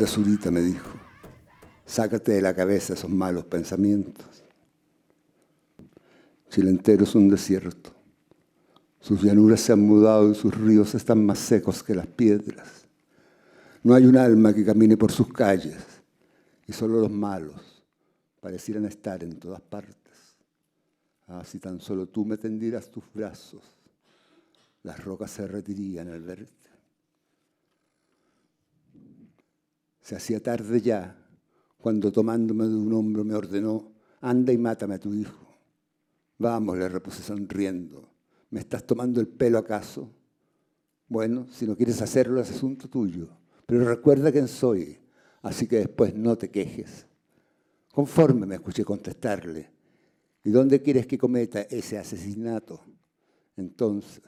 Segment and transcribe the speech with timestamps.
[0.00, 0.88] Ahora Zurita me dijo,
[1.84, 4.44] sácate de la cabeza esos malos pensamientos.
[6.48, 7.90] Chile entero es un desierto.
[8.98, 12.86] Sus llanuras se han mudado y sus ríos están más secos que las piedras.
[13.82, 15.76] No hay un alma que camine por sus calles
[16.66, 17.84] y solo los malos
[18.40, 20.14] parecieran estar en todas partes.
[21.26, 23.64] Ah, si tan solo tú me tendieras tus brazos,
[24.82, 26.59] las rocas se retirían al verte.
[30.00, 31.16] Se hacía tarde ya,
[31.78, 35.46] cuando tomándome de un hombro me ordenó, anda y mátame a tu hijo.
[36.38, 38.08] Vamos, le repuse sonriendo,
[38.50, 40.10] ¿me estás tomando el pelo acaso?
[41.08, 43.28] Bueno, si no quieres hacerlo es asunto tuyo,
[43.66, 44.98] pero recuerda quién soy,
[45.42, 47.06] así que después no te quejes.
[47.92, 49.70] Conforme me escuché contestarle,
[50.44, 52.80] ¿y dónde quieres que cometa ese asesinato?
[53.56, 54.22] Entonces,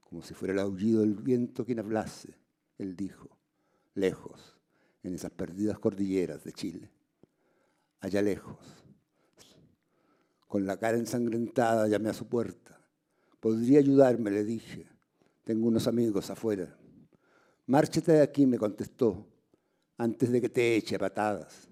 [0.00, 2.38] como si fuera el aullido del viento quien hablase,
[2.78, 3.28] él dijo,
[3.94, 4.51] lejos,
[5.02, 6.90] en esas perdidas cordilleras de Chile,
[8.00, 8.58] allá lejos.
[10.46, 12.78] Con la cara ensangrentada llamé a su puerta.
[13.40, 14.30] ¿Podría ayudarme?
[14.30, 14.86] le dije.
[15.44, 16.76] Tengo unos amigos afuera.
[17.66, 19.26] Márchate de aquí, me contestó,
[19.96, 21.68] antes de que te eche patadas.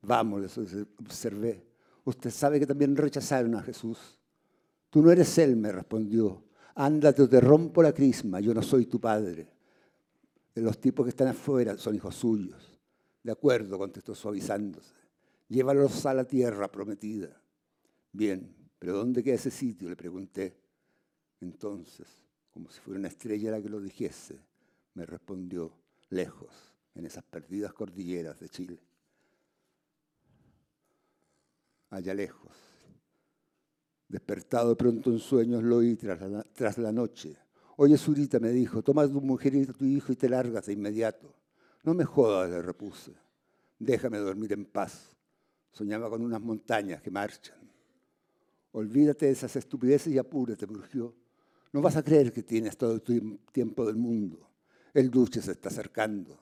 [0.00, 0.56] Vamos, les
[1.00, 1.66] observé.
[2.04, 3.98] Usted sabe que también rechazaron a Jesús.
[4.88, 6.44] Tú no eres él, me respondió.
[6.76, 9.55] Ándate o te rompo la crisma, yo no soy tu padre
[10.62, 12.80] los tipos que están afuera son hijos suyos.
[13.22, 14.94] De acuerdo, contestó suavizándose.
[15.48, 17.40] Llévalos a la tierra prometida.
[18.12, 19.88] Bien, pero ¿dónde queda ese sitio?
[19.88, 20.56] Le pregunté.
[21.40, 22.06] Entonces,
[22.52, 24.38] como si fuera una estrella la que lo dijese,
[24.94, 25.72] me respondió,
[26.08, 28.80] lejos, en esas perdidas cordilleras de Chile.
[31.90, 32.52] Allá lejos.
[34.08, 37.36] Despertado de pronto en sueños lo oí tras la, tras la noche
[37.76, 40.66] Oye, Zurita, me dijo, toma a tu mujer y a tu hijo y te largas
[40.66, 41.34] de inmediato.
[41.84, 43.12] No me jodas, le repuse.
[43.78, 45.14] Déjame dormir en paz.
[45.72, 47.56] Soñaba con unas montañas que marchan.
[48.72, 51.14] Olvídate de esas estupideces y apúrate, me urgió.
[51.72, 53.02] No vas a creer que tienes todo el
[53.52, 54.50] tiempo del mundo.
[54.94, 56.38] El duche se está acercando.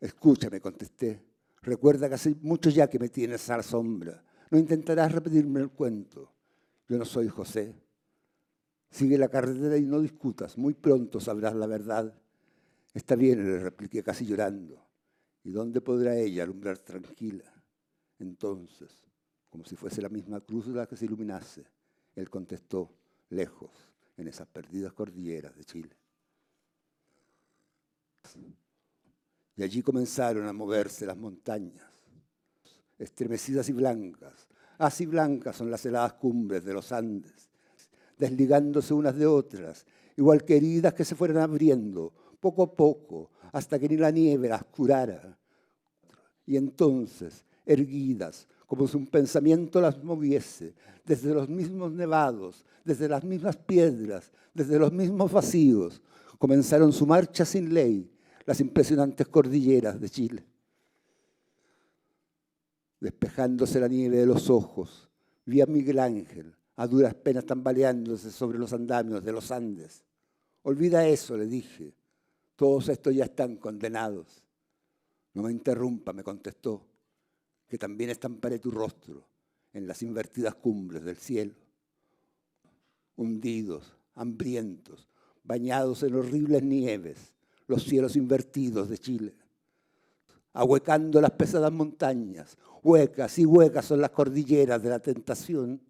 [0.00, 1.22] Escúchame, contesté.
[1.60, 4.24] Recuerda que hace mucho ya que me tienes a la sombra.
[4.50, 6.32] No intentarás repetirme el cuento.
[6.88, 7.74] Yo no soy José.
[8.92, 12.14] Sigue la carretera y no discutas, muy pronto sabrás la verdad.
[12.92, 14.86] Está bien, le repliqué casi llorando.
[15.44, 17.50] ¿Y dónde podrá ella alumbrar tranquila?
[18.18, 19.02] Entonces,
[19.48, 21.64] como si fuese la misma cruz la que se iluminase,
[22.14, 22.92] él contestó,
[23.30, 23.70] lejos,
[24.18, 25.96] en esas perdidas cordilleras de Chile.
[29.56, 31.90] Y allí comenzaron a moverse las montañas,
[32.98, 34.48] estremecidas y blancas.
[34.76, 37.51] Así blancas son las heladas cumbres de los Andes
[38.22, 39.84] desligándose unas de otras,
[40.16, 44.48] igual que heridas que se fueran abriendo, poco a poco, hasta que ni la nieve
[44.48, 45.36] las curara.
[46.46, 50.72] Y entonces, erguidas, como si un pensamiento las moviese,
[51.04, 56.00] desde los mismos nevados, desde las mismas piedras, desde los mismos vacíos,
[56.38, 58.08] comenzaron su marcha sin ley,
[58.46, 60.46] las impresionantes cordilleras de Chile.
[63.00, 65.10] Despejándose la nieve de los ojos,
[65.44, 70.04] vi a Miguel Ángel, a duras penas tambaleándose sobre los andamios de los Andes.
[70.62, 71.94] Olvida eso, le dije.
[72.56, 74.42] Todos estos ya están condenados.
[75.34, 76.86] No me interrumpa, me contestó,
[77.68, 79.26] que también estamparé tu rostro
[79.72, 81.54] en las invertidas cumbres del cielo.
[83.16, 85.08] Hundidos, hambrientos,
[85.42, 87.32] bañados en horribles nieves,
[87.66, 89.34] los cielos invertidos de Chile.
[90.52, 95.80] Ahuecando las pesadas montañas, huecas y huecas son las cordilleras de la tentación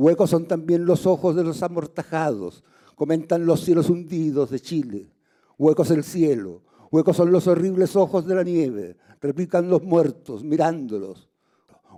[0.00, 2.62] Huecos son también los ojos de los amortajados,
[2.94, 5.12] comentan los cielos hundidos de Chile.
[5.58, 6.62] Huecos el cielo,
[6.92, 11.28] huecos son los horribles ojos de la nieve, replican los muertos mirándolos.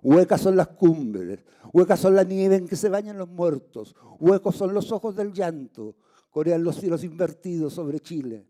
[0.02, 1.44] Huecas son las cumbres,
[1.75, 5.35] huecas son la nieve en que se bañan los muertos, huecos son los ojos del
[5.35, 5.94] llanto,
[6.31, 8.49] corean los cielos invertidos sobre Chile.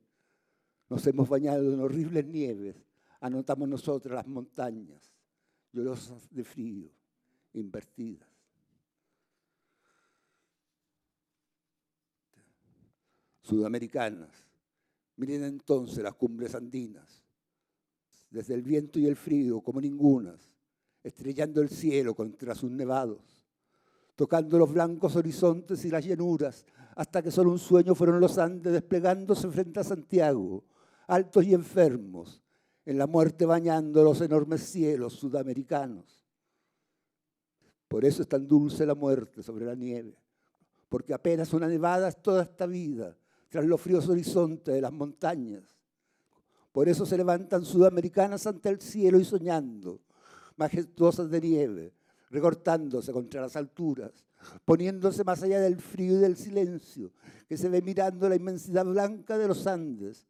[0.88, 2.76] Nos hemos bañado en horribles nieves,
[3.20, 5.12] anotamos nosotras las montañas,
[5.72, 6.88] llorosas de frío,
[7.52, 8.29] invertidas.
[13.50, 14.30] Sudamericanas.
[15.16, 17.24] Miren entonces las cumbres andinas,
[18.30, 20.40] desde el viento y el frío como ningunas,
[21.02, 23.44] estrellando el cielo contra sus nevados,
[24.14, 26.64] tocando los blancos horizontes y las llanuras,
[26.94, 30.64] hasta que solo un sueño fueron los Andes desplegándose frente a Santiago,
[31.08, 32.42] altos y enfermos,
[32.86, 36.22] en la muerte bañando los enormes cielos sudamericanos.
[37.88, 40.16] Por eso es tan dulce la muerte sobre la nieve,
[40.88, 43.16] porque apenas una nevada es toda esta vida,
[43.50, 45.64] tras los fríos horizontes de las montañas.
[46.72, 50.00] Por eso se levantan sudamericanas ante el cielo y soñando,
[50.56, 51.92] majestuosas de nieve,
[52.30, 54.12] recortándose contra las alturas,
[54.64, 57.10] poniéndose más allá del frío y del silencio,
[57.48, 60.28] que se ve mirando la inmensidad blanca de los Andes.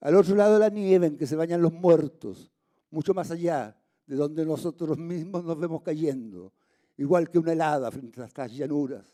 [0.00, 2.52] Al otro lado de la nieve en que se bañan los muertos,
[2.90, 3.74] mucho más allá
[4.06, 6.52] de donde nosotros mismos nos vemos cayendo,
[6.98, 9.06] igual que una helada frente a estas llanuras.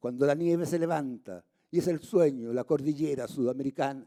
[0.00, 4.06] Cuando la nieve se levanta, y es el sueño, la cordillera sudamericana,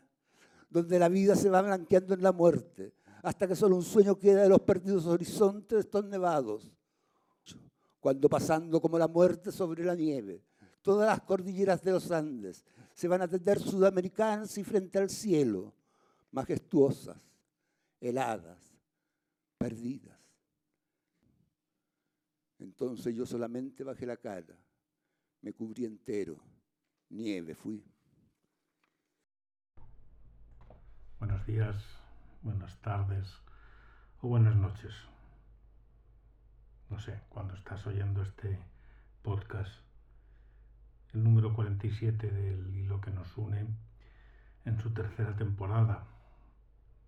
[0.70, 2.94] donde la vida se va blanqueando en la muerte,
[3.24, 6.72] hasta que solo un sueño queda de los perdidos horizontes estos nevados,
[8.00, 10.42] cuando pasando como la muerte sobre la nieve,
[10.82, 15.74] todas las cordilleras de los Andes se van a tender sudamericanas y frente al cielo,
[16.32, 17.18] majestuosas,
[18.00, 18.80] heladas,
[19.58, 20.18] perdidas.
[22.60, 24.58] Entonces yo solamente bajé la cara,
[25.42, 26.40] me cubrí entero,
[27.10, 27.84] nieve fui.
[31.20, 31.76] Buenos días,
[32.42, 33.28] buenas tardes
[34.22, 34.94] o buenas noches.
[36.90, 38.60] No sé, cuando estás oyendo este
[39.22, 39.72] podcast,
[41.14, 43.68] el número 47 del hilo que nos une
[44.66, 46.06] en su tercera temporada,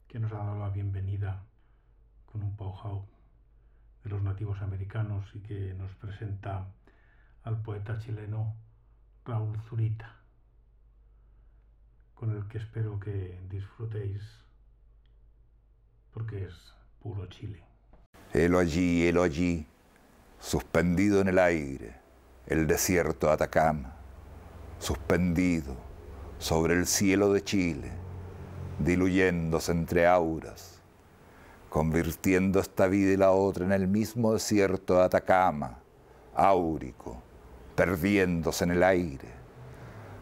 [0.08, 1.44] que nos ha dado la bienvenida
[2.26, 3.06] con un pow
[4.04, 6.68] de los nativos americanos y que nos presenta
[7.44, 8.56] al poeta chileno
[9.26, 10.16] Raúl Zurita,
[12.16, 14.22] con el que espero que disfrutéis
[16.12, 16.54] porque es
[17.00, 17.64] puro Chile.
[18.34, 19.66] Helo allí, helo allí,
[20.40, 21.96] suspendido en el aire,
[22.48, 23.94] el desierto de Atacama,
[24.80, 25.76] suspendido
[26.40, 27.92] sobre el cielo de Chile,
[28.80, 30.82] diluyéndose entre auras,
[31.70, 35.80] convirtiendo esta vida y la otra en el mismo desierto de Atacama,
[36.34, 37.22] áurico,
[37.80, 39.30] perdiéndose en el aire,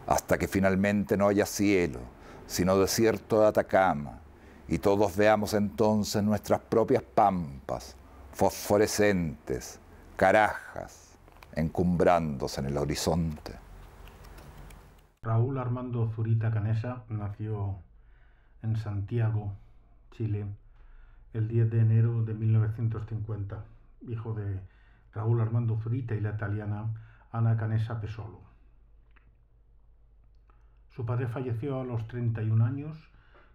[0.06, 1.98] hasta que finalmente no haya cielo,
[2.46, 4.20] sino desierto de Atacama,
[4.68, 7.96] y todos veamos entonces nuestras propias pampas,
[8.30, 9.80] fosforescentes,
[10.14, 11.18] carajas,
[11.52, 13.56] encumbrándose en el horizonte.
[15.24, 17.74] Raúl Armando Zurita Canesa nació
[18.62, 19.52] en Santiago,
[20.12, 20.46] Chile,
[21.32, 23.64] el 10 de enero de 1950,
[24.06, 24.60] hijo de
[25.12, 26.86] Raúl Armando Zurita y la italiana
[27.30, 28.40] Ana Canesa Pesolo.
[30.88, 32.96] Su padre falleció a los 31 años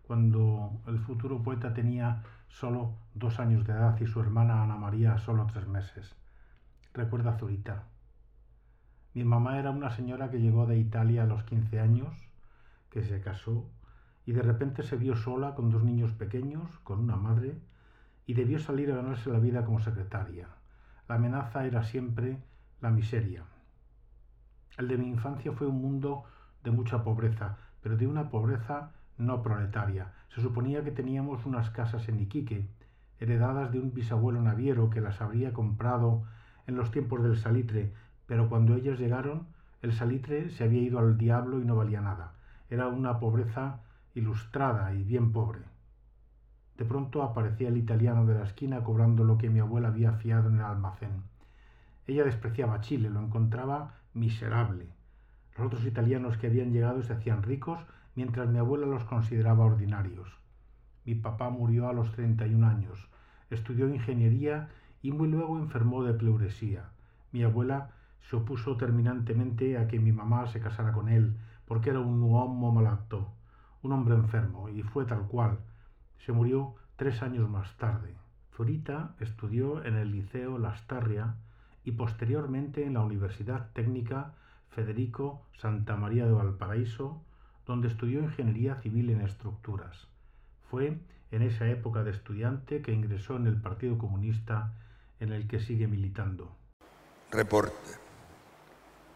[0.03, 5.17] cuando el futuro poeta tenía solo dos años de edad y su hermana Ana María
[5.17, 6.15] solo tres meses.
[6.93, 7.85] Recuerda Zurita.
[9.15, 12.13] Mi mamá era una señora que llegó de Italia a los 15 años,
[12.91, 13.65] que se casó
[14.25, 17.59] y de repente se vio sola con dos niños pequeños, con una madre,
[18.27, 20.47] y debió salir a ganarse la vida como secretaria.
[21.09, 22.37] La amenaza era siempre
[22.79, 23.45] la miseria.
[24.77, 26.23] El de mi infancia fue un mundo
[26.63, 30.13] de mucha pobreza, pero de una pobreza no proletaria.
[30.33, 32.67] Se suponía que teníamos unas casas en Iquique,
[33.19, 36.23] heredadas de un bisabuelo naviero que las habría comprado
[36.65, 37.93] en los tiempos del salitre,
[38.25, 39.45] pero cuando ellas llegaron,
[39.83, 42.33] el salitre se había ido al diablo y no valía nada.
[42.69, 43.81] Era una pobreza
[44.15, 45.59] ilustrada y bien pobre.
[46.77, 50.49] De pronto aparecía el italiano de la esquina cobrando lo que mi abuela había fiado
[50.49, 51.21] en el almacén.
[52.07, 54.87] Ella despreciaba Chile, lo encontraba miserable.
[55.57, 57.79] Los otros italianos que habían llegado se hacían ricos
[58.15, 60.29] mientras mi abuela los consideraba ordinarios.
[61.05, 63.09] Mi papá murió a los 31 años,
[63.49, 64.69] estudió ingeniería
[65.01, 66.89] y muy luego enfermó de pleuresía.
[67.31, 67.91] Mi abuela
[68.21, 72.71] se opuso terminantemente a que mi mamá se casara con él, porque era un uomo
[72.71, 73.33] malato,
[73.81, 75.59] un hombre enfermo, y fue tal cual.
[76.25, 78.15] Se murió tres años más tarde.
[78.55, 81.35] Zurita estudió en el Liceo Lastarria
[81.85, 84.33] y posteriormente en la Universidad Técnica
[84.69, 87.21] Federico Santa María de Valparaíso,
[87.65, 90.07] donde estudió ingeniería civil en estructuras.
[90.69, 90.97] Fue
[91.31, 94.73] en esa época de estudiante que ingresó en el Partido Comunista
[95.19, 96.55] en el que sigue militando.
[97.31, 97.91] Reporte.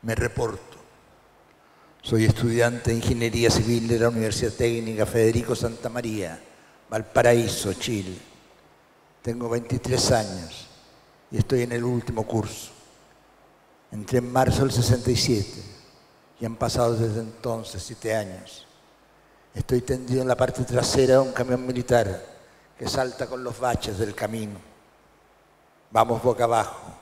[0.04, 0.78] Me reporto.
[2.02, 6.40] Soy estudiante de Ingeniería Civil de la Universidad Técnica Federico Santa María,
[6.90, 8.18] Valparaíso, Chile.
[9.22, 10.67] Tengo 23 años
[11.32, 12.72] y estoy en el último curso.
[13.92, 15.64] Entré en marzo del 67
[16.40, 18.66] y han pasado desde entonces siete años.
[19.54, 22.24] Estoy tendido en la parte trasera de un camión militar
[22.78, 24.60] que salta con los baches del camino.
[25.90, 26.94] Vamos boca abajo,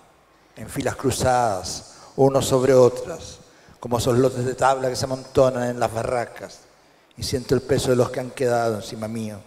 [0.56, 3.40] en filas cruzadas, unos sobre otras,
[3.80, 6.62] como son lotes de tabla que se amontonan en las barracas,
[7.18, 9.40] y siento el peso de los que han quedado encima mío.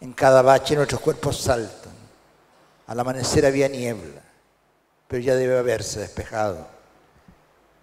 [0.00, 1.91] En cada bache nuestros cuerpos saltan.
[2.86, 4.22] Al amanecer había niebla,
[5.08, 6.66] pero ya debe haberse despejado.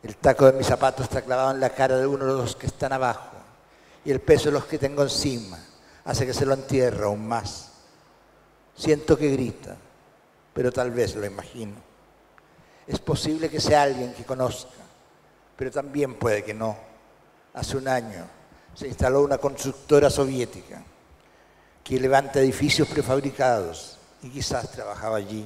[0.04, 2.68] El taco de mi zapato está clavado en la cara de uno de los que
[2.68, 3.38] están abajo
[4.06, 5.60] y el peso de los que tengo encima
[6.06, 7.72] hace que se lo entierre aún más.
[8.76, 9.76] Siento que grita,
[10.54, 11.76] pero tal vez lo imagino.
[12.88, 14.72] Es posible que sea alguien que conozca,
[15.56, 16.78] pero también puede que no.
[17.54, 18.26] Hace un año
[18.74, 20.82] se instaló una constructora soviética
[21.84, 25.46] que levanta edificios prefabricados y quizás trabajaba allí.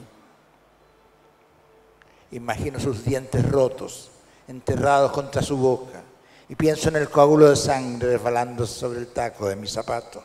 [2.31, 4.11] Imagino sus dientes rotos,
[4.47, 6.01] enterrados contra su boca,
[6.49, 10.23] y pienso en el coágulo de sangre resbalando sobre el taco de mi zapato.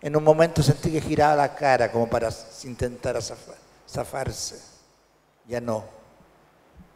[0.00, 2.30] En un momento sentí que giraba la cara como para
[2.64, 3.18] intentar
[3.88, 4.60] zafarse.
[5.46, 5.84] Ya no.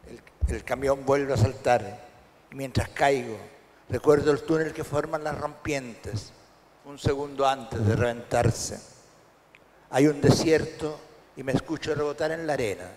[0.07, 0.21] El,
[0.55, 2.01] el camión vuelve a saltar
[2.51, 3.37] y mientras caigo
[3.89, 6.31] recuerdo el túnel que forman las rompientes
[6.85, 8.92] un segundo antes de reventarse.
[9.95, 10.99] Hay un desierto
[11.37, 12.89] y me escucho rebotar en la arena.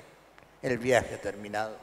[0.62, 1.76] El viaje ha terminado.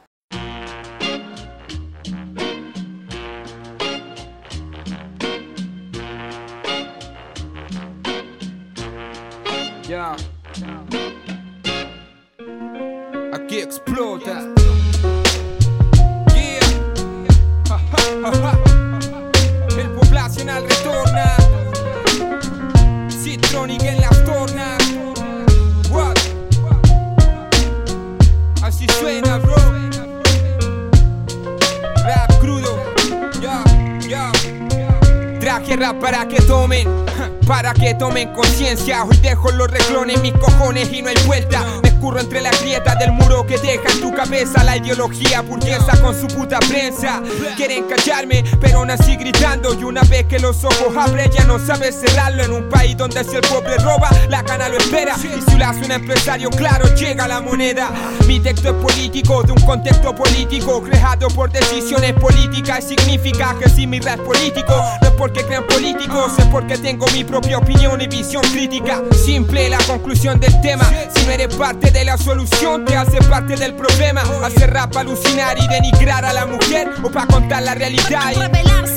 [37.46, 41.62] Para que tomen conciencia, hoy dejo los reclones, mis cojones y no hay vuelta.
[42.12, 46.26] Entre las grietas del muro que deja en tu cabeza la ideología burguesa con su
[46.26, 47.22] puta prensa.
[47.56, 49.72] Quieren callarme, pero nací gritando.
[49.72, 52.44] Y una vez que los ojos abren, ya no sabes cerrarlo.
[52.44, 55.16] En un país donde si el pobre roba, la cana lo espera.
[55.16, 57.90] Y si lo hace un empresario, claro, llega la moneda.
[58.26, 62.84] Mi texto es político, de un contexto político, creado por decisiones políticas.
[62.84, 67.06] Y significa que si mi rap político, no es porque crean políticos, es porque tengo
[67.14, 69.02] mi propia opinión y visión crítica.
[69.24, 70.84] Simple la conclusión del tema.
[71.14, 74.20] Si no eres parte de la solución, te hace parte del problema.
[74.44, 78.32] Hacer rap alucinar y denigrar a la mujer o para contar la realidad.
[78.32, 78.93] y-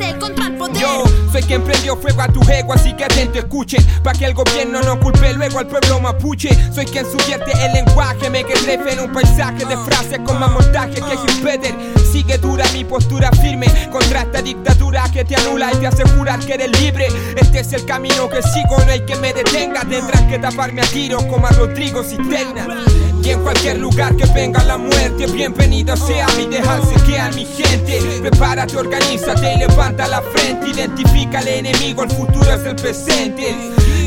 [0.80, 3.86] yo soy quien prendió fuego a tu ego, así que atento escuchen.
[4.04, 6.50] Pa' que el gobierno no culpe luego al pueblo mapuche.
[6.74, 10.52] Soy quien subvierte el lenguaje, me que trefe en un paisaje de frases con más
[10.52, 11.76] montaje que Gil Peter.
[12.12, 16.04] Sigue dura mi postura firme contra esta dictadura que te anula y te hace
[16.46, 17.08] que eres libre.
[17.36, 19.82] Este es el camino que sigo, no hay que me detenga.
[19.82, 22.68] Tendrán que taparme a tiros como a Rodrigo Cisterna.
[23.30, 28.00] En cualquier lugar que venga la muerte, bienvenida sea mi dejarse que a mi gente.
[28.22, 30.70] Prepárate, organízate y levanta la frente.
[30.70, 33.54] Identifica al enemigo, el futuro es el presente.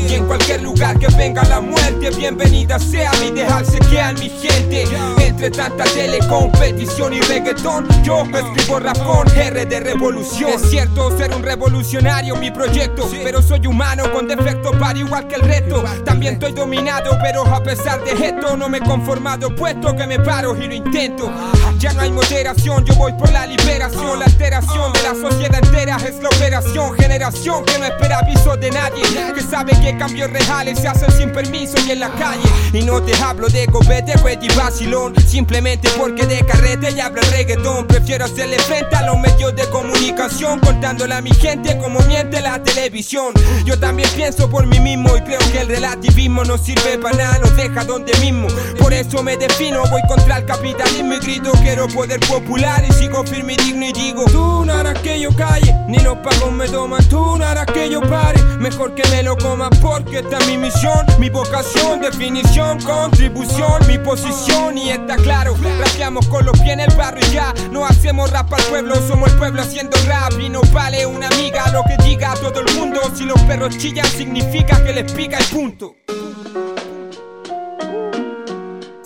[0.09, 4.27] Y en cualquier lugar que venga la muerte, bienvenida sea mi dejarse que a mi
[4.27, 4.85] gente.
[5.19, 10.49] Entre tanta telecompetición y reggaetón, yo escribo rap con R de revolución.
[10.49, 15.35] Es cierto ser un revolucionario, mi proyecto, pero soy humano con defectos para igual que
[15.35, 15.83] el resto.
[16.03, 20.17] También estoy dominado, pero a pesar de esto no me he conformado, puesto que me
[20.17, 21.31] paro y lo intento.
[21.77, 25.97] Ya no hay moderación, yo voy por la liberación, la alteración de la sociedad entera
[25.97, 26.95] es la operación.
[26.95, 29.03] Generación que no espera aviso de nadie,
[29.35, 32.47] que sabe que cambios reales se hacen sin permiso y en la calle.
[32.73, 37.31] Y no te hablo de copete, y vacilón, simplemente porque de carrete ya hablo el
[37.31, 37.87] reggaetón.
[37.87, 42.61] Prefiero hacerle frente a los medios de comunicación, contándole a mi gente como miente la
[42.63, 43.33] televisión.
[43.65, 47.39] Yo también pienso por mí mismo y creo que el relativismo no sirve para nada,
[47.39, 48.47] nos deja donde mismo.
[48.79, 53.23] Por eso me defino, voy contra el capitalismo y grito quiero poder popular y sigo
[53.25, 56.67] firme y digno y digo Tú no harás que yo calle, ni los pagos me
[56.67, 60.47] toman, tú no harás que yo pare, mejor que me lo coma porque esta es
[60.47, 66.73] mi misión, mi vocación, definición, contribución, mi posición y está claro, rapeamos con los pies
[66.73, 70.33] en el barrio y ya, no hacemos rap al pueblo, somos el pueblo haciendo rap
[70.39, 74.07] y no vale una amiga lo que diga todo el mundo, si los perros chillan
[74.07, 75.95] significa que les pica el punto.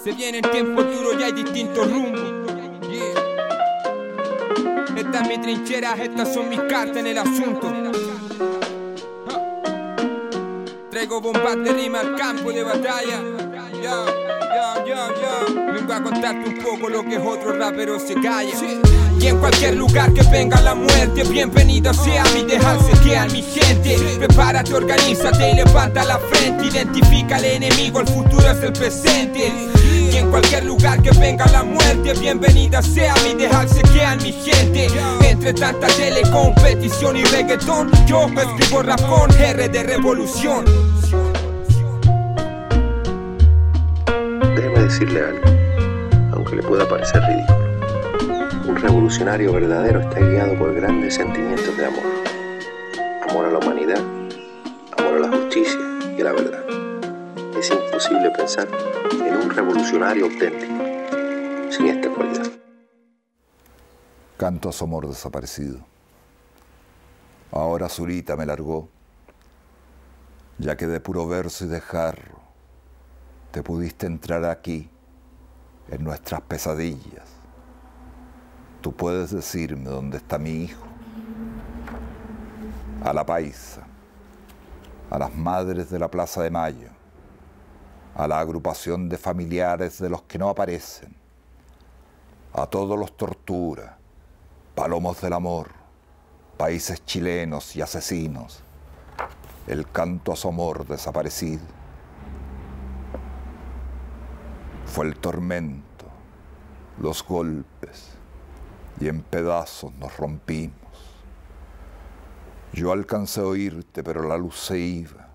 [0.04, 2.22] Se vienen tiempos duros y hay distintos rumbos.
[2.90, 3.26] Yeah.
[4.98, 7.74] Esta es mi trinchera, estas son mis cartas en el asunto.
[11.06, 13.22] Traigo bombas de rima al campo de batalla.
[15.72, 18.56] Vengo a contarte un poco lo que otro rapero se calla.
[19.20, 23.44] Y en cualquier lugar que venga la muerte, bienvenida sea mi dejarse que a mi
[23.44, 24.00] gente.
[24.18, 26.66] Prepárate, organízate y levanta la frente.
[26.66, 29.54] Identifica al enemigo, el futuro es el presente.
[30.12, 34.32] Y en cualquier lugar que venga la muerte, bienvenida sea mi dejarse que a mi
[34.32, 34.88] gente.
[35.22, 40.95] Entre tanta telecompetición y reggaetón, yo escribo rap con R de revolución.
[44.56, 45.46] Déjeme decirle algo,
[46.32, 48.70] aunque le pueda parecer ridículo.
[48.70, 52.04] Un revolucionario verdadero está guiado por grandes sentimientos de amor.
[53.30, 54.00] Amor a la humanidad,
[54.98, 55.78] amor a la justicia
[56.18, 56.64] y a la verdad.
[57.60, 58.70] Es imposible pensar
[59.12, 60.74] en un revolucionario auténtico
[61.70, 62.48] sin esta cualidad.
[64.38, 65.80] Canto a su amor desaparecido.
[67.52, 68.88] Ahora Zurita me largó,
[70.60, 72.45] ya que de puro verso y dejarro
[73.56, 74.90] te pudiste entrar aquí
[75.90, 77.24] en nuestras pesadillas.
[78.82, 80.86] Tú puedes decirme dónde está mi hijo.
[83.02, 83.88] A la paisa,
[85.10, 86.90] a las madres de la Plaza de Mayo,
[88.14, 91.16] a la agrupación de familiares de los que no aparecen,
[92.52, 93.98] a todos los tortura,
[94.76, 95.70] palomos del amor,
[96.58, 98.60] países chilenos y asesinos,
[99.66, 101.75] el canto a su amor desaparecido.
[104.96, 106.06] Fue el tormento,
[107.02, 108.12] los golpes,
[108.98, 110.74] y en pedazos nos rompimos.
[112.72, 115.28] Yo alcancé a oírte, pero la luz se iba.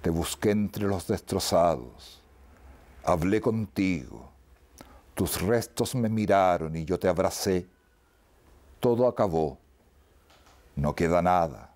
[0.00, 2.22] Te busqué entre los destrozados.
[3.04, 4.30] Hablé contigo.
[5.14, 7.66] Tus restos me miraron y yo te abracé.
[8.80, 9.58] Todo acabó.
[10.76, 11.74] No queda nada.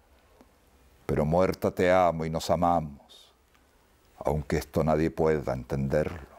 [1.04, 3.34] Pero muerta te amo y nos amamos,
[4.24, 6.29] aunque esto nadie pueda entenderlo.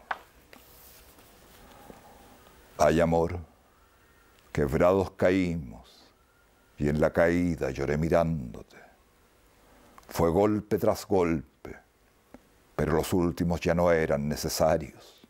[2.84, 3.38] Hay amor,
[4.52, 6.04] quebrados caímos,
[6.80, 8.78] y en la caída lloré mirándote.
[10.08, 11.78] Fue golpe tras golpe,
[12.76, 15.22] pero los últimos ya no eran necesarios.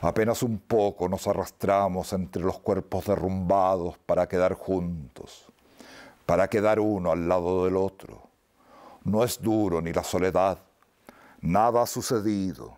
[0.00, 5.46] Apenas un poco nos arrastramos entre los cuerpos derrumbados para quedar juntos,
[6.26, 8.24] para quedar uno al lado del otro.
[9.04, 10.58] No es duro ni la soledad,
[11.40, 12.76] nada ha sucedido,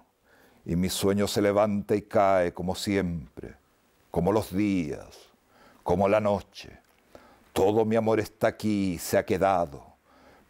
[0.66, 3.63] y mi sueño se levanta y cae como siempre,
[4.14, 5.08] como los días,
[5.82, 6.78] como la noche.
[7.52, 9.82] Todo mi amor está aquí, se ha quedado,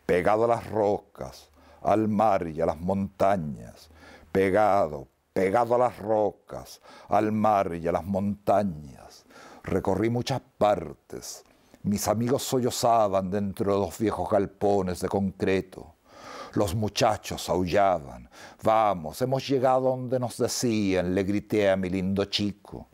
[0.04, 1.48] pegado a las rocas,
[1.80, 3.88] al mar y a las montañas,
[4.30, 9.24] pegado, pegado a las rocas, al mar y a las montañas.
[9.62, 11.42] Recorrí muchas partes.
[11.84, 15.94] Mis amigos sollozaban dentro de los viejos galpones de concreto.
[16.52, 18.28] Los muchachos aullaban.
[18.62, 22.88] Vamos, hemos llegado donde nos decían, le grité a mi lindo chico.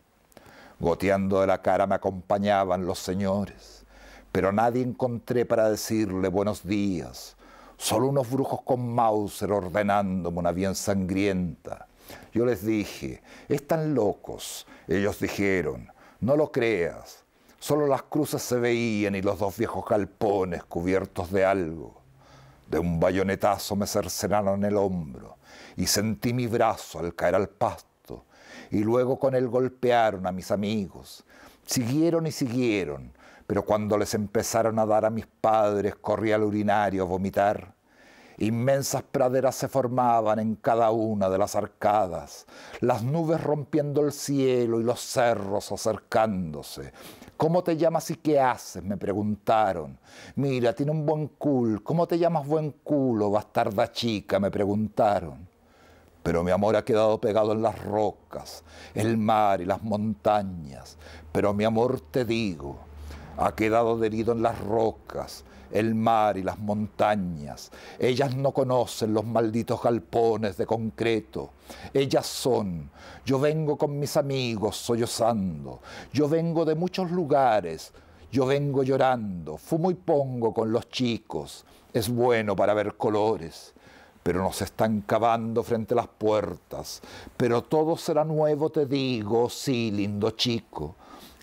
[0.81, 3.85] Goteando de la cara me acompañaban los señores,
[4.31, 7.37] pero nadie encontré para decirle buenos días.
[7.77, 11.85] Solo unos brujos con Mauser ordenándome una bien sangrienta.
[12.33, 14.65] Yo les dije, están locos.
[14.87, 15.87] Ellos dijeron,
[16.19, 17.25] no lo creas.
[17.59, 22.01] Solo las cruces se veían y los dos viejos galpones cubiertos de algo.
[22.67, 25.37] De un bayonetazo me cercenaron el hombro
[25.77, 27.90] y sentí mi brazo al caer al pasto
[28.69, 31.23] y luego con él golpearon a mis amigos.
[31.65, 33.11] Siguieron y siguieron,
[33.47, 37.73] pero cuando les empezaron a dar a mis padres corrí al urinario a vomitar.
[38.37, 42.47] Inmensas praderas se formaban en cada una de las arcadas,
[42.79, 46.91] las nubes rompiendo el cielo y los cerros acercándose.
[47.37, 48.83] ¿Cómo te llamas y qué haces?
[48.83, 49.97] me preguntaron.
[50.35, 51.83] Mira, tiene un buen culo.
[51.83, 54.39] ¿Cómo te llamas buen culo, bastarda chica?
[54.39, 55.50] me preguntaron.
[56.23, 60.97] Pero mi amor ha quedado pegado en las rocas, el mar y las montañas.
[61.31, 62.77] Pero mi amor, te digo,
[63.37, 67.71] ha quedado adherido en las rocas, el mar y las montañas.
[67.97, 71.51] Ellas no conocen los malditos galpones de concreto.
[71.93, 72.91] Ellas son.
[73.25, 75.79] Yo vengo con mis amigos sollozando.
[76.13, 77.93] Yo vengo de muchos lugares.
[78.31, 79.57] Yo vengo llorando.
[79.57, 81.65] Fumo y pongo con los chicos.
[81.93, 83.73] Es bueno para ver colores.
[84.23, 87.01] Pero nos están cavando frente a las puertas.
[87.37, 90.95] Pero todo será nuevo, te digo, sí, lindo chico.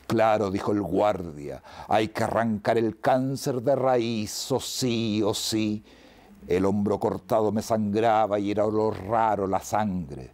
[0.07, 5.85] Claro, dijo el guardia, hay que arrancar el cáncer de raíz, o sí, o sí.
[6.47, 10.33] El hombro cortado me sangraba y era olor raro la sangre.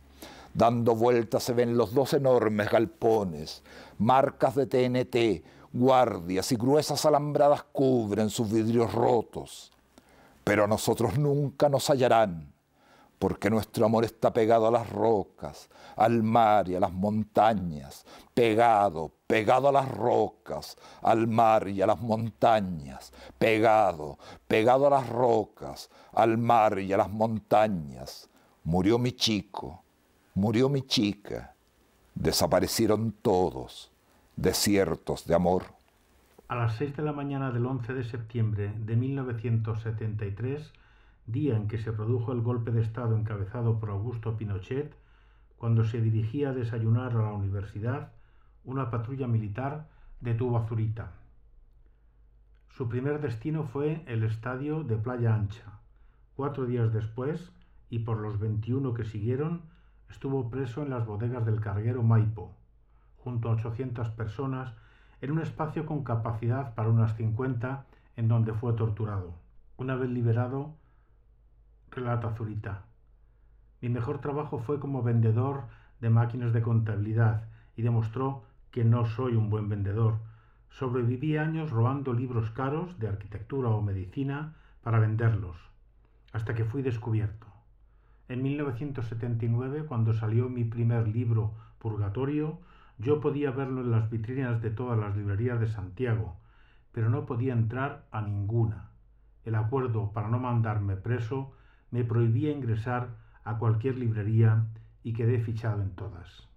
[0.55, 3.65] Dando vueltas se ven los dos enormes galpones,
[3.99, 9.73] marcas de TNT, guardias y gruesas alambradas cubren sus vidrios rotos.
[10.45, 12.55] Pero a nosotros nunca nos hallarán
[13.19, 18.05] porque nuestro amor está pegado a las rocas, al mar y a las montañas,
[18.35, 25.09] pegado, pegado a las rocas, al mar y a las montañas, pegado, pegado a las
[25.09, 28.29] rocas, al mar y a las montañas.
[28.63, 29.83] Murió mi chico,
[30.35, 31.55] murió mi chica,
[32.15, 33.91] desaparecieron todos,
[34.37, 35.65] desiertos de amor.
[36.47, 40.75] A las 6 de la mañana del 11 de septiembre de 1973,
[41.27, 44.95] día en que se produjo el golpe de Estado encabezado por Augusto Pinochet,
[45.57, 48.13] cuando se dirigía a desayunar a la universidad,
[48.63, 49.89] una patrulla militar
[50.21, 51.13] detuvo a Zurita.
[52.69, 55.81] Su primer destino fue el estadio de Playa Ancha,
[56.37, 57.53] Cuatro días después,
[57.89, 59.63] y por los 21 que siguieron,
[60.11, 62.55] estuvo preso en las bodegas del carguero Maipo,
[63.17, 64.75] junto a 800 personas,
[65.25, 69.33] en un espacio con capacidad para unas 50, en donde fue torturado.
[69.79, 70.75] Una vez liberado,
[71.91, 72.83] relata Zurita,
[73.81, 75.63] mi mejor trabajo fue como vendedor
[76.03, 80.19] de máquinas de contabilidad y demostró que no soy un buen vendedor.
[80.69, 85.57] Sobreviví años robando libros caros de arquitectura o medicina para venderlos,
[86.35, 87.47] hasta que fui descubierto.
[88.29, 92.59] En 1979, cuando salió mi primer libro, Purgatorio,
[92.99, 96.37] yo podía verlo en las vitrinas de todas las librerías de Santiago,
[96.93, 98.93] pero no podía entrar a ninguna.
[99.45, 101.53] El acuerdo para no mandarme preso
[101.91, 104.67] me prohibía ingresar a cualquier librería
[105.03, 106.49] y quedé fichado en todas.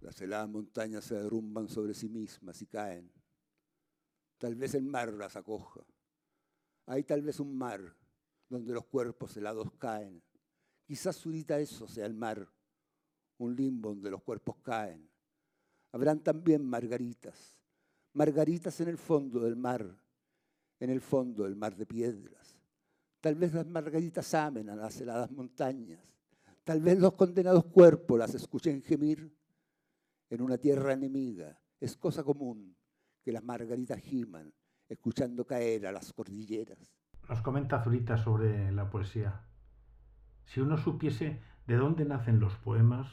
[0.00, 3.10] Las heladas montañas se derrumban sobre sí mismas y caen.
[4.38, 5.80] Tal vez el mar las acoja.
[6.86, 7.80] Hay tal vez un mar
[8.48, 10.22] donde los cuerpos helados caen.
[10.84, 12.48] Quizás ahorita eso sea el mar,
[13.38, 15.10] un limbo donde los cuerpos caen.
[15.92, 17.56] Habrán también margaritas,
[18.12, 19.86] margaritas en el fondo del mar,
[20.80, 22.56] en el fondo del mar de piedras.
[23.20, 26.00] Tal vez las margaritas amen a las heladas montañas.
[26.62, 29.34] Tal vez los condenados cuerpos las escuchen gemir
[30.30, 31.58] en una tierra enemiga.
[31.80, 32.76] Es cosa común
[33.22, 34.52] que las margaritas giman
[34.88, 36.78] escuchando caer a las cordilleras.
[37.28, 39.44] Nos comenta Zurita sobre la poesía.
[40.44, 43.06] Si uno supiese de dónde nacen los poemas,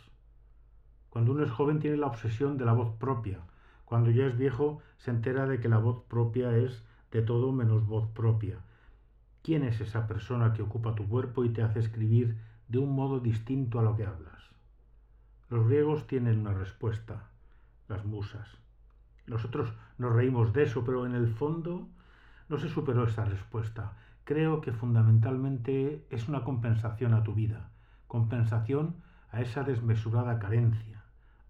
[1.16, 3.40] cuando uno es joven tiene la obsesión de la voz propia.
[3.86, 7.88] Cuando ya es viejo se entera de que la voz propia es de todo menos
[7.88, 8.60] voz propia
[9.42, 13.22] ¿Quién es esa persona que ocupa tu cuerpo y te hace escribir de un modo
[13.22, 14.44] distinto a lo que hablas?
[15.50, 17.30] Los griegos tienen una respuesta,
[17.88, 18.50] las musas.
[19.26, 21.88] Nosotros nos reímos de eso, pero en el fondo
[22.50, 23.94] no se superó esa respuesta.
[24.26, 27.70] Creo que fundamentalmente es una compensación a tu vida,
[28.10, 28.98] compensación
[29.32, 31.05] a esa desmesurada carencia,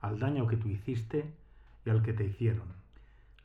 [0.08, 1.34] al daño que tú hiciste
[1.86, 2.68] y al que te hicieron.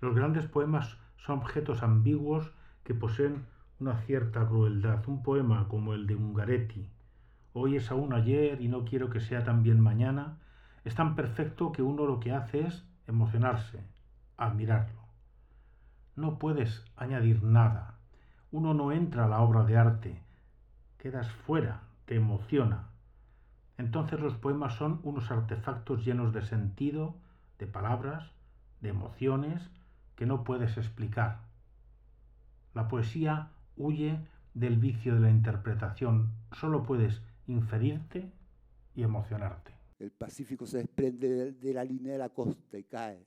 [0.01, 2.53] Los grandes poemas son objetos ambiguos
[2.85, 3.46] que poseen
[3.79, 5.07] una cierta crueldad.
[5.09, 6.87] Un poema como el de Ungaretti,
[7.53, 10.38] hoy es aún ayer y no quiero que sea también mañana,
[10.85, 13.83] es tan perfecto que uno lo que hace es emocionarse,
[14.37, 15.01] admirarlo.
[16.16, 17.99] No puedes añadir nada.
[18.53, 20.23] Uno no entra a la obra de arte,
[20.99, 22.89] quedas fuera, te emociona.
[23.81, 27.14] Entonces los poemas son unos artefactos llenos de sentido,
[27.59, 28.31] de palabras,
[28.83, 29.71] de emociones
[30.16, 31.49] que no puedes explicar.
[32.75, 34.21] La poesía huye
[34.53, 36.31] del vicio de la interpretación.
[36.53, 38.31] Solo puedes inferirte
[38.95, 39.73] y emocionarte.
[39.99, 43.27] El Pacífico se desprende de la línea de la costa y cae.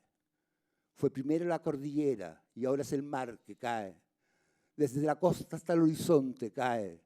[0.93, 3.99] Fue primero la cordillera y ahora es el mar que cae.
[4.75, 7.01] Desde la costa hasta el horizonte cae.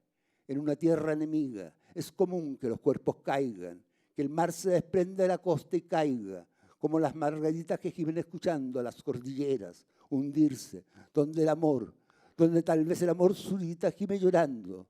[0.48, 3.80] En una tierra enemiga es común que los cuerpos caigan,
[4.16, 6.44] que el mar se desprenda de la costa y caiga,
[6.80, 11.94] como las margaritas que gimen escuchando a las cordilleras hundirse, donde el amor
[12.38, 14.86] donde tal vez el amor surita gime llorando,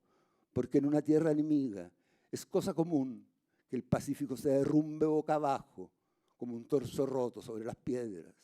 [0.52, 1.90] porque en una tierra enemiga
[2.30, 3.26] es cosa común
[3.66, 5.90] que el Pacífico se derrumbe boca abajo,
[6.36, 8.34] como un torso roto sobre las piedras.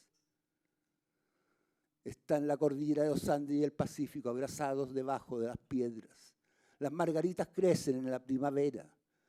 [2.02, 6.33] Están la cordillera de los Andes y el Pacífico abrazados debajo de las piedras.
[6.78, 8.88] Las margaritas crecen en la primavera.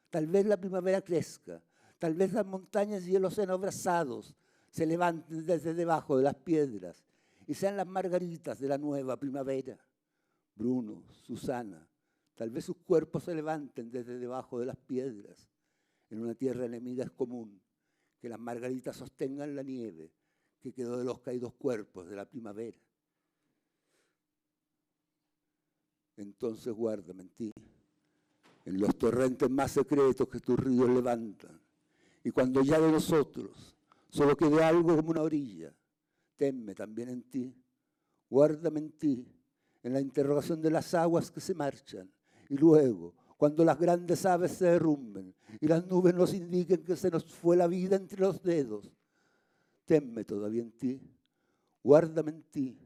[0.10, 1.62] Tal vez la primavera crezca.
[2.00, 4.36] Tal vez las montañas y el océano abrazados
[4.70, 7.06] se levanten desde debajo de las piedras
[7.48, 9.78] y sean las margaritas de la nueva primavera.
[10.56, 11.88] Bruno, Susana,
[12.36, 15.50] tal vez sus cuerpos se levanten desde debajo de las piedras.
[16.10, 17.62] En una tierra enemiga es común
[18.20, 20.12] que las margaritas sostengan la nieve
[20.60, 22.78] que quedó de los caídos cuerpos de la primavera.
[26.18, 27.52] Entonces guárdame en ti,
[28.66, 31.60] en los torrentes más secretos que tus ríos levantan.
[32.24, 33.76] Y cuando ya de nosotros
[34.10, 35.74] solo quede algo como una orilla,
[36.38, 37.56] tenme también en ti,
[38.30, 39.28] guárdame en ti,
[39.84, 42.10] en la interrogación de las aguas que se marchan,
[42.50, 47.12] y luego, cuando las grandes aves se derrumben y las nubes nos indiquen que se
[47.12, 48.92] nos fue la vida entre los dedos,
[49.86, 51.02] tenme todavía en ti,
[51.84, 52.80] guárdame en ti,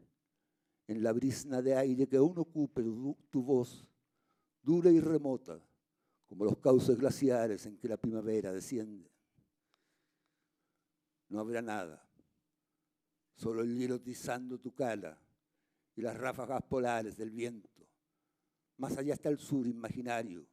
[0.89, 2.81] en la brisna de aire que aún ocupe
[3.29, 3.87] tu, voz,
[4.63, 5.61] dura y remota,
[6.25, 9.07] como los cauces glaciares en que la primavera desciende.
[11.29, 12.03] No habrá nada
[13.35, 15.15] solo el hielo tizando tu cara
[15.95, 17.69] y las ráfagas polares del viento.
[18.77, 20.47] Más allá está el sur imaginario,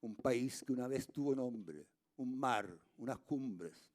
[0.00, 3.90] un país que una vez tuvo nombre, un mar, unas cumbres.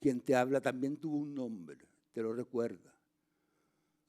[0.00, 1.78] Quien te habla también tuvo un nombre,
[2.12, 2.92] te lo recuerda.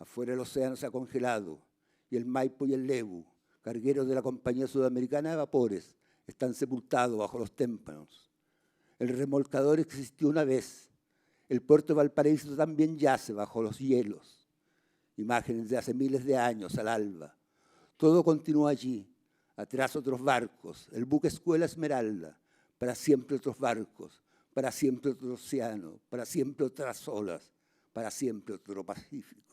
[0.01, 1.61] Afuera el océano se ha congelado
[2.09, 3.25] y el Maipo y el Lebu
[3.61, 5.95] cargueros de la Compañía Sudamericana de Vapores,
[6.27, 8.31] están sepultados bajo los témpanos.
[8.99, 10.89] El remolcador existió una vez.
[11.49, 14.47] El puerto Valparaíso también yace bajo los hielos.
[15.17, 17.35] Imágenes de hace miles de años al alba.
[17.97, 19.07] Todo continúa allí.
[19.55, 20.87] Atrás otros barcos.
[20.91, 22.39] El buque Escuela Esmeralda.
[22.77, 24.23] Para siempre otros barcos.
[24.53, 25.99] Para siempre otro océano.
[26.09, 27.51] Para siempre otras olas.
[27.91, 29.50] Para siempre otro Pacífico.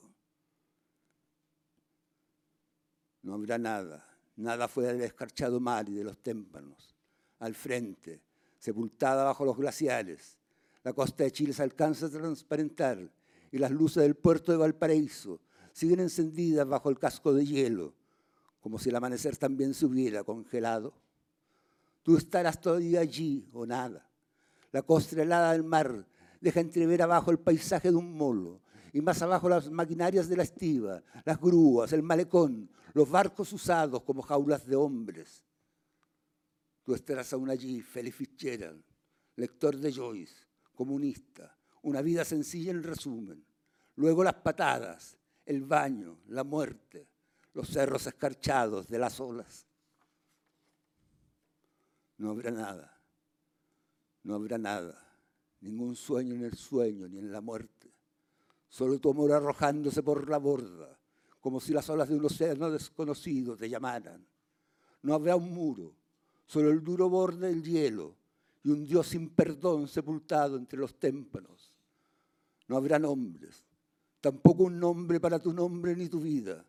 [3.23, 6.95] No habrá nada, nada fuera del escarchado mar y de los témpanos.
[7.41, 8.21] Al frente,
[8.59, 10.37] sepultada bajo los glaciares,
[10.85, 13.11] la costa de Chile se alcanza a transparentar
[13.51, 15.41] y las luces del puerto de Valparaíso
[15.73, 17.95] siguen encendidas bajo el casco de hielo,
[18.61, 20.95] como si el amanecer también se hubiera congelado.
[22.03, 24.09] Tú estarás todavía allí o nada.
[24.73, 26.07] La costa helada del mar
[26.41, 28.61] deja entrever abajo el paisaje de un molo,
[28.93, 34.03] y más abajo las maquinarias de la estiva, las grúas, el malecón, los barcos usados
[34.03, 35.45] como jaulas de hombres.
[36.83, 38.83] Tú estarás aún allí, Félix Fitzgerald,
[39.37, 40.35] lector de Joyce,
[40.75, 43.45] comunista, una vida sencilla en resumen.
[43.97, 47.09] Luego las patadas, el baño, la muerte,
[47.53, 49.67] los cerros escarchados de las olas.
[52.17, 53.01] No habrá nada,
[54.23, 55.09] no habrá nada,
[55.61, 57.98] ningún sueño en el sueño ni en la muerte.
[58.69, 60.99] Solo tu amor arrojándose por la borda,
[61.41, 64.27] como si las olas de un océano desconocido te llamaran.
[65.03, 65.95] No habrá un muro,
[66.47, 68.15] solo el duro borde del hielo
[68.63, 71.73] y un Dios sin perdón sepultado entre los témpanos.
[72.67, 73.65] No habrá nombres,
[74.21, 76.65] tampoco un nombre para tu nombre ni tu vida.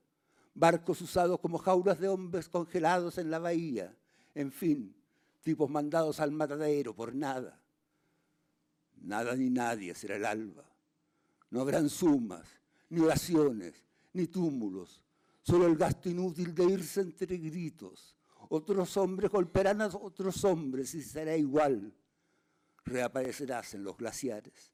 [0.54, 3.96] Barcos usados como jaulas de hombres congelados en la bahía.
[4.36, 4.96] En fin,
[5.42, 7.60] tipos mandados al matadero por nada.
[9.02, 10.66] Nada ni nadie será el alba.
[11.52, 12.48] No habrán sumas,
[12.90, 13.74] ni oraciones,
[14.14, 15.02] ni túmulos,
[15.42, 18.16] solo el gasto inútil de irse entre gritos.
[18.50, 21.94] Otros hombres golpearán a otros hombres y será igual.
[22.86, 24.74] Reaparecerás en los glaciares.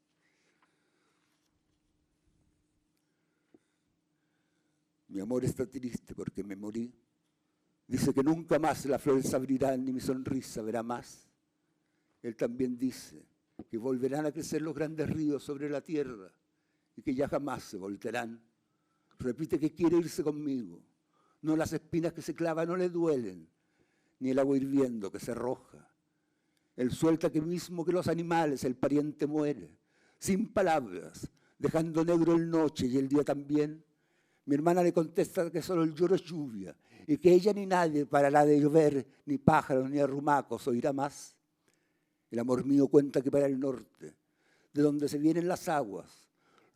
[5.08, 6.92] Mi amor está triste porque me morí.
[7.86, 11.28] Dice que nunca más las flores abrirán ni mi sonrisa verá más.
[12.22, 13.24] Él también dice
[13.70, 16.32] que volverán a crecer los grandes ríos sobre la tierra
[16.96, 18.40] y que ya jamás se volterán.
[19.18, 20.82] Repite que quiere irse conmigo.
[21.42, 23.48] No las espinas que se clavan no le duelen,
[24.18, 25.88] ni el agua hirviendo que se arroja.
[26.74, 29.78] Él suelta que mismo que los animales el pariente muere,
[30.18, 33.82] sin palabras, dejando negro el noche y el día también.
[34.46, 38.06] Mi hermana le contesta que solo el lloro es lluvia y que ella ni nadie
[38.06, 41.36] parará de llover, ni pájaros ni arrumacos oirá más.
[42.30, 44.14] El amor mío cuenta que para el norte,
[44.72, 46.25] de donde se vienen las aguas,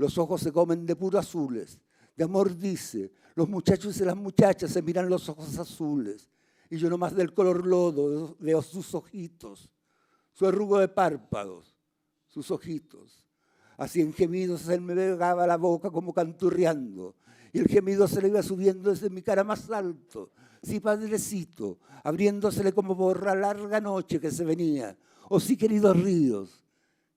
[0.00, 1.78] los ojos se comen de puro azules.
[2.16, 6.30] De amor dice, los muchachos y las muchachas se miran los ojos azules.
[6.70, 9.70] Y yo nomás del color lodo veo sus ojitos,
[10.32, 11.76] su arrugo de párpados,
[12.28, 13.26] sus ojitos.
[13.76, 17.14] Así en gemidos él me pegaba la boca como canturreando.
[17.52, 20.30] Y el gemido se le iba subiendo desde mi cara más alto.
[20.62, 24.96] Sí, padrecito, abriéndosele como por la larga noche que se venía.
[25.28, 26.64] O sí, queridos ríos,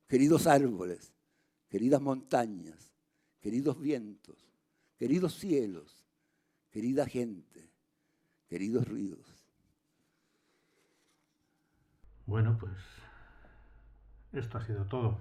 [0.06, 1.14] queridos árboles,
[1.74, 2.94] queridas montañas,
[3.42, 4.38] queridos vientos,
[4.96, 6.06] queridos cielos,
[6.70, 7.68] querida gente,
[8.48, 9.44] queridos ríos.
[12.28, 12.78] Bueno, pues
[14.34, 15.18] esto ha sido todo.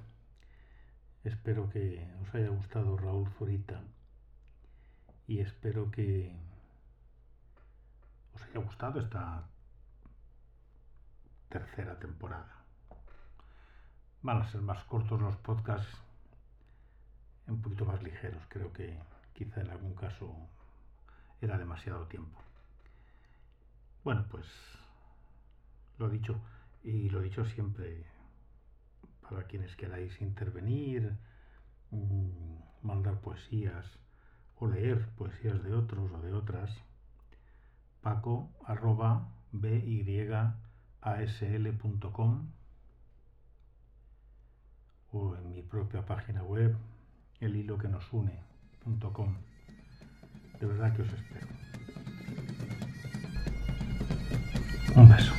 [1.25, 3.83] Espero que os haya gustado Raúl Zurita
[5.27, 6.37] y espero que
[8.35, 9.49] os haya gustado esta
[11.49, 12.63] tercera temporada.
[14.21, 16.12] Van a ser más cortos los podcasts
[17.47, 18.43] un poquito más ligeros.
[18.49, 18.99] Creo que
[19.35, 20.35] quizá en algún caso
[21.41, 22.39] era demasiado tiempo.
[24.05, 24.47] Bueno, pues
[25.99, 26.41] lo dicho,
[26.83, 28.05] y lo dicho siempre,
[29.23, 31.17] para quienes queráis intervenir,
[31.91, 33.87] mm, mandar poesías
[34.59, 36.71] o leer poesías de otros o de otras,
[38.01, 40.57] paco arroba byasl.com
[45.13, 46.77] o en mi propia página web
[47.43, 49.35] el hilo que nos une.com.
[50.61, 51.47] De verdad que os espero.
[54.95, 55.33] Un beso.